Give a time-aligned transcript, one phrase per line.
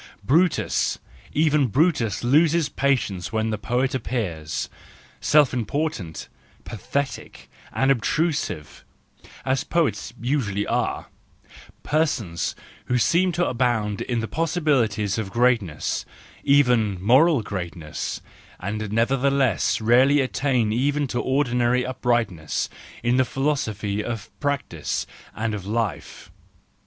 [0.23, 0.97] Brutus,
[1.31, 4.67] even Brutus loses patience when the poet appears,
[5.19, 6.27] self important,
[6.63, 8.83] pathetic, and obtrusive,
[9.45, 16.03] as poets usually are,—persons who seem to abound in the possibilities of greatness,
[16.43, 18.21] even moral greatness,
[18.59, 22.69] and nevertheless rarely attain even to ordinary uprightness
[23.03, 25.05] in the philosophy of practice
[25.35, 26.31] and of life.